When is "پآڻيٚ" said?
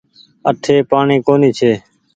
0.89-1.23